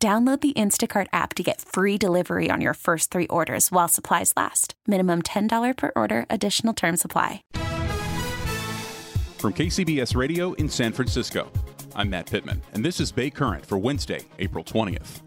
[0.00, 4.32] Download the Instacart app to get free delivery on your first three orders while supplies
[4.36, 4.74] last.
[4.86, 7.42] Minimum $10 per order, additional term supply.
[9.38, 11.50] From KCBS Radio in San Francisco,
[11.96, 15.22] I'm Matt Pittman, and this is Bay Current for Wednesday, April 20th.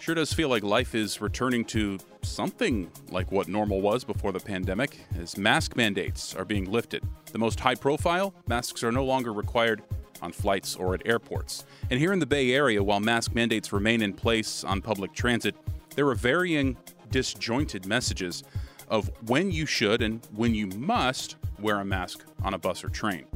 [0.00, 4.40] Sure does feel like life is returning to something like what normal was before the
[4.40, 7.04] pandemic, as mask mandates are being lifted.
[7.30, 9.82] The most high profile, masks are no longer required
[10.22, 11.64] on flights or at airports.
[11.90, 15.54] And here in the Bay Area, while mask mandates remain in place on public transit,
[15.94, 16.76] there are varying
[17.10, 18.42] disjointed messages
[18.88, 22.88] of when you should and when you must wear a mask on a bus or
[22.88, 23.26] train.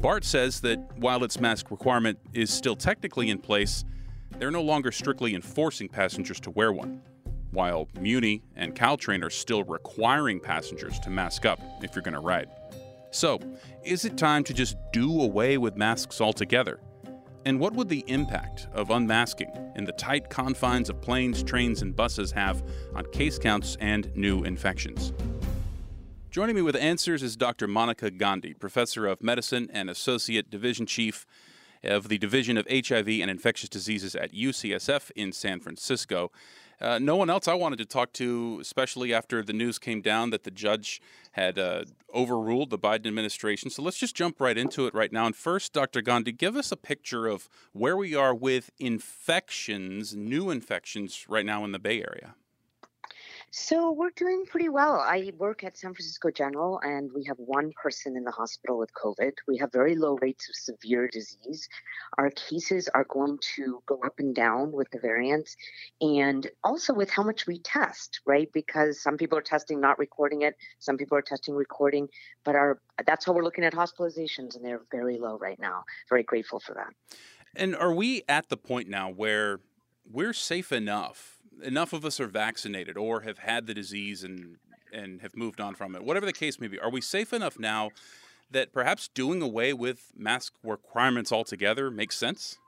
[0.00, 3.84] BART says that while its mask requirement is still technically in place,
[4.38, 7.02] they're no longer strictly enforcing passengers to wear one,
[7.50, 12.20] while Muni and Caltrain are still requiring passengers to mask up if you're going to
[12.20, 12.48] ride.
[13.10, 13.40] So,
[13.84, 16.80] is it time to just do away with masks altogether?
[17.46, 21.96] And what would the impact of unmasking in the tight confines of planes, trains, and
[21.96, 22.62] buses have
[22.94, 25.12] on case counts and new infections?
[26.30, 27.66] Joining me with answers is Dr.
[27.66, 31.24] Monica Gandhi, professor of medicine and associate division chief
[31.82, 36.30] of the Division of HIV and Infectious Diseases at UCSF in San Francisco.
[36.80, 40.30] Uh, no one else I wanted to talk to, especially after the news came down
[40.30, 41.00] that the judge
[41.32, 41.84] had uh,
[42.14, 43.70] overruled the Biden administration.
[43.70, 45.26] So let's just jump right into it right now.
[45.26, 46.02] And first, Dr.
[46.02, 51.64] Gandhi, give us a picture of where we are with infections, new infections right now
[51.64, 52.34] in the Bay Area.
[53.50, 54.96] So we're doing pretty well.
[54.96, 58.92] I work at San Francisco General, and we have one person in the hospital with
[58.92, 59.32] COVID.
[59.46, 61.66] We have very low rates of severe disease.
[62.18, 65.56] Our cases are going to go up and down with the variants,
[66.02, 68.52] and also with how much we test, right?
[68.52, 70.54] Because some people are testing, not recording it.
[70.78, 72.08] Some people are testing, recording.
[72.44, 75.84] But our that's how we're looking at hospitalizations, and they're very low right now.
[76.10, 76.92] Very grateful for that.
[77.56, 79.60] And are we at the point now where
[80.04, 81.37] we're safe enough?
[81.62, 84.56] Enough of us are vaccinated or have had the disease and
[84.92, 86.02] and have moved on from it.
[86.02, 87.90] Whatever the case may be, are we safe enough now
[88.50, 92.58] that perhaps doing away with mask requirements altogether makes sense?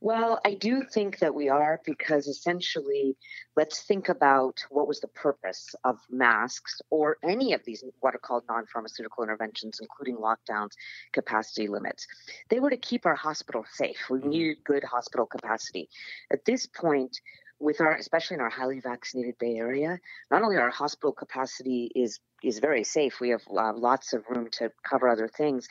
[0.00, 3.16] Well, I do think that we are because essentially,
[3.54, 8.18] let's think about what was the purpose of masks or any of these what are
[8.18, 10.72] called non pharmaceutical interventions, including lockdowns,
[11.12, 12.08] capacity limits.
[12.48, 14.10] They were to keep our hospital safe.
[14.10, 14.28] We mm-hmm.
[14.28, 15.88] needed good hospital capacity.
[16.32, 17.20] At this point,
[17.62, 19.98] with our especially in our highly vaccinated bay area
[20.30, 24.48] not only our hospital capacity is is very safe we have uh, lots of room
[24.50, 25.68] to cover other things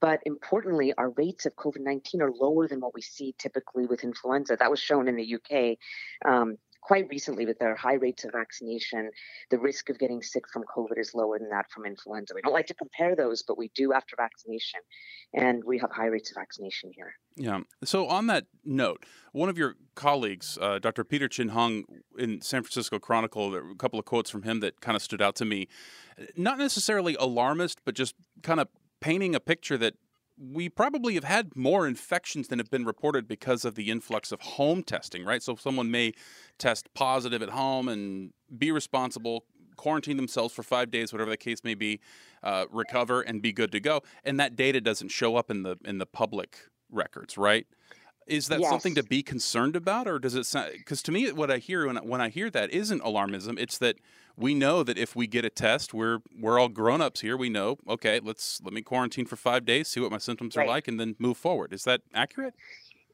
[0.00, 4.56] but importantly our rates of covid-19 are lower than what we see typically with influenza.
[4.56, 5.76] That was shown in the uk
[6.30, 9.10] um, quite recently with their high rates of vaccination,
[9.50, 12.34] the risk of getting sick from COVID is lower than that from influenza.
[12.34, 14.80] We don't like to compare those, but we do after vaccination.
[15.34, 17.14] And we have high rates of vaccination here.
[17.36, 17.60] Yeah.
[17.84, 21.04] So, on that note, one of your colleagues, uh, Dr.
[21.04, 21.84] Peter Chin-Hong
[22.18, 25.02] in San Francisco Chronicle, there were a couple of quotes from him that kind of
[25.02, 25.68] stood out to me.
[26.36, 28.68] Not necessarily alarmist, but just kind of
[29.00, 29.94] painting a picture that
[30.40, 34.40] we probably have had more infections than have been reported because of the influx of
[34.40, 35.42] home testing, right?
[35.42, 36.14] So someone may
[36.58, 39.44] test positive at home and be responsible,
[39.76, 42.00] quarantine themselves for five days, whatever the case may be,
[42.42, 45.76] uh, recover and be good to go, and that data doesn't show up in the
[45.84, 46.58] in the public
[46.90, 47.66] records, right?
[48.30, 48.70] Is that yes.
[48.70, 50.72] something to be concerned about, or does it sound?
[50.78, 53.58] Because to me, what I hear when I, when I hear that isn't alarmism.
[53.58, 53.96] It's that
[54.36, 57.36] we know that if we get a test, we're we're all grown ups here.
[57.36, 60.64] We know, okay, let's let me quarantine for five days, see what my symptoms right.
[60.64, 61.72] are like, and then move forward.
[61.72, 62.54] Is that accurate?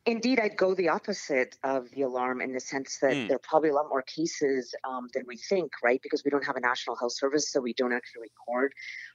[0.06, 3.26] Indeed, I'd go the opposite of the alarm in the sense that mm.
[3.26, 6.00] there are probably a lot more cases um, than we think, right?
[6.00, 8.72] Because we don't have a national health service, so we don't actually record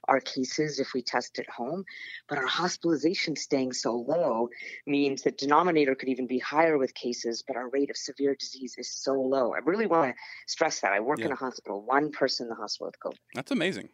[0.08, 1.84] our cases if we test at home.
[2.28, 4.50] But our hospitalization staying so low
[4.86, 8.74] means that denominator could even be higher with cases, but our rate of severe disease
[8.76, 9.54] is so low.
[9.54, 10.92] I really want to stress that.
[10.92, 11.26] I work yeah.
[11.26, 13.18] in a hospital, one person in the hospital with COVID.
[13.34, 13.88] That's amazing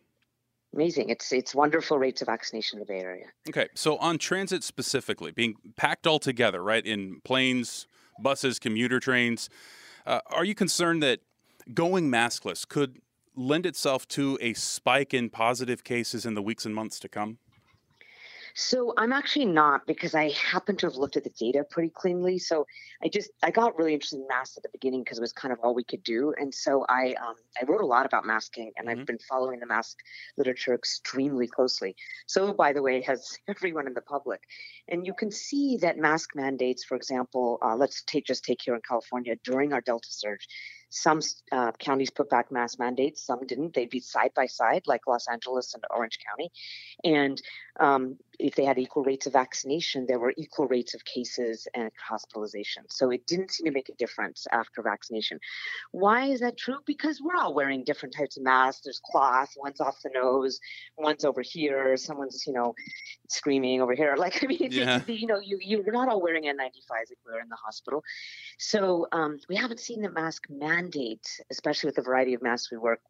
[0.74, 1.10] amazing.
[1.10, 3.26] It's it's wonderful rates of vaccination in the Bay Area.
[3.48, 7.86] Okay, so on transit specifically, being packed all together, right, in planes,
[8.20, 9.48] buses, commuter trains,
[10.06, 11.20] uh, are you concerned that
[11.74, 13.00] going maskless could
[13.36, 17.38] lend itself to a spike in positive cases in the weeks and months to come?
[18.60, 22.38] So I'm actually not because I happen to have looked at the data pretty cleanly.
[22.38, 22.66] So
[23.00, 25.52] I just I got really interested in masks at the beginning because it was kind
[25.52, 28.72] of all we could do, and so I um, I wrote a lot about masking,
[28.76, 28.98] and mm-hmm.
[28.98, 29.98] I've been following the mask
[30.36, 31.94] literature extremely closely.
[32.26, 34.40] So by the way, has everyone in the public,
[34.88, 38.74] and you can see that mask mandates, for example, uh, let's take just take here
[38.74, 40.48] in California during our Delta surge
[40.90, 41.20] some
[41.52, 43.74] uh, counties put back mask mandates, some didn't.
[43.74, 46.50] They'd be side by side, like Los Angeles and Orange County.
[47.04, 47.40] And
[47.80, 51.90] um, if they had equal rates of vaccination, there were equal rates of cases and
[52.08, 52.84] hospitalization.
[52.88, 55.38] So it didn't seem to make a difference after vaccination.
[55.90, 56.78] Why is that true?
[56.86, 58.82] Because we're all wearing different types of masks.
[58.84, 60.60] There's cloth, one's off the nose,
[60.96, 62.74] one's over here, someone's, you know,
[63.28, 64.16] screaming over here.
[64.28, 65.00] Like, I mean, yeah.
[65.06, 68.02] you know, you, you're not all wearing N95s like we're in the hospital.
[68.58, 70.77] So um, we haven't seen the mask mandate,
[71.50, 73.00] especially with the variety of masks we work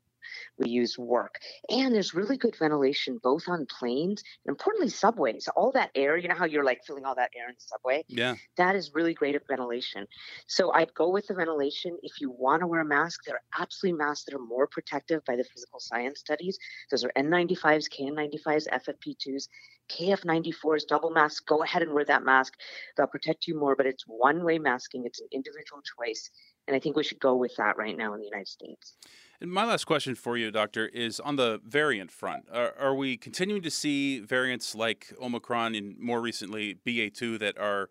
[0.58, 1.38] we use work.
[1.68, 5.48] And there's really good ventilation both on planes and importantly subways.
[5.56, 8.04] All that air, you know how you're like filling all that air in the subway?
[8.08, 8.34] Yeah.
[8.56, 10.06] That is really great at ventilation.
[10.46, 11.98] So I'd go with the ventilation.
[12.02, 15.24] If you want to wear a mask, there are absolutely masks that are more protective
[15.24, 16.58] by the physical science studies.
[16.90, 19.48] Those are N95s, KN95s, FFP2s.
[19.88, 22.52] KF94s, double mask, go ahead and wear that mask.
[22.94, 25.04] They'll protect you more, but it's one way masking.
[25.06, 26.30] It's an individual choice.
[26.68, 28.92] And I think we should go with that right now in the United States.
[29.40, 32.44] And my last question for you, Doctor, is on the variant front.
[32.52, 37.88] Are, are, we continuing to see variants like Omicron and more recently BA2 that are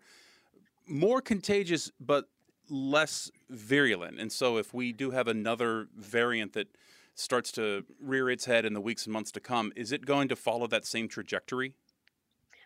[0.86, 2.28] more contagious but
[2.70, 4.20] less virulent?
[4.20, 6.68] And so, if we do have another variant that
[7.14, 10.28] starts to rear its head in the weeks and months to come, is it going
[10.28, 11.74] to follow that same trajectory?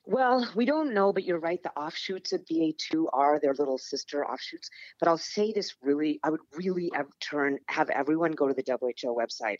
[0.05, 1.63] Well, we don't know, but you're right.
[1.63, 4.69] The offshoots of BA2 are their little sister offshoots.
[4.99, 6.91] But I'll say this really, I would really
[7.21, 9.59] turn, have everyone go to the WHO website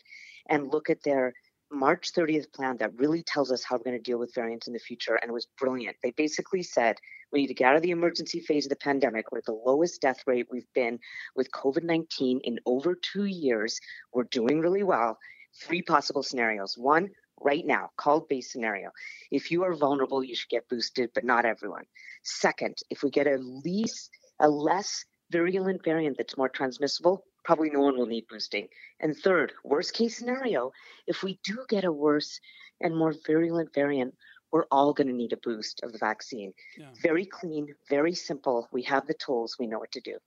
[0.49, 1.33] and look at their
[1.71, 4.73] March 30th plan that really tells us how we're going to deal with variants in
[4.73, 5.15] the future.
[5.15, 5.95] And it was brilliant.
[6.03, 6.97] They basically said
[7.31, 9.31] we need to get out of the emergency phase of the pandemic.
[9.31, 10.99] We're at the lowest death rate we've been
[11.35, 13.79] with COVID 19 in over two years.
[14.13, 15.17] We're doing really well.
[15.61, 16.75] Three possible scenarios.
[16.77, 17.09] One,
[17.43, 18.89] right now, called base scenario.
[19.31, 21.85] If you are vulnerable, you should get boosted, but not everyone.
[22.23, 24.09] Second, if we get a least
[24.39, 28.67] a less virulent variant that's more transmissible, probably no one will need boosting.
[28.99, 30.71] And third, worst case scenario,
[31.07, 32.39] if we do get a worse
[32.81, 34.15] and more virulent variant,
[34.51, 36.53] we're all going to need a boost of the vaccine.
[36.77, 36.89] Yeah.
[37.01, 38.69] Very clean, very simple.
[38.71, 40.17] We have the tools, we know what to do.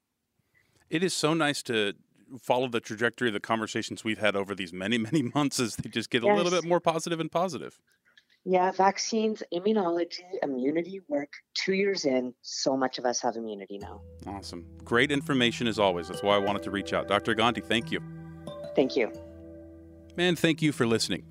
[0.90, 1.94] It is so nice to
[2.40, 5.88] follow the trajectory of the conversations we've had over these many, many months as they
[5.88, 6.32] just get yes.
[6.32, 7.78] a little bit more positive and positive.
[8.48, 11.32] Yeah, vaccines, immunology, immunity work.
[11.54, 14.02] Two years in, so much of us have immunity now.
[14.24, 14.64] Awesome.
[14.84, 16.06] Great information as always.
[16.06, 17.08] That's why I wanted to reach out.
[17.08, 17.34] Dr.
[17.34, 18.00] Gandhi, thank you.
[18.76, 19.10] Thank you.
[20.16, 21.24] Man, thank you for listening.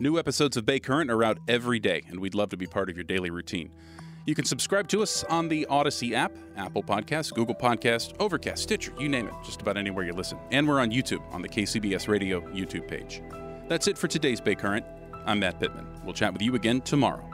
[0.00, 2.88] New episodes of Bay Current are out every day, and we'd love to be part
[2.88, 3.70] of your daily routine.
[4.26, 8.94] You can subscribe to us on the Audacy app, Apple Podcast, Google Podcast, Overcast, Stitcher,
[8.98, 10.38] you name it, just about anywhere you listen.
[10.50, 13.22] And we're on YouTube on the KCBS Radio YouTube page.
[13.68, 14.86] That's it for today's Bay Current.
[15.26, 15.86] I'm Matt Pittman.
[16.04, 17.33] We'll chat with you again tomorrow.